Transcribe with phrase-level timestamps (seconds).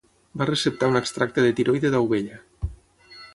[0.41, 2.41] Va receptar un extracte de tiroide d'ovella.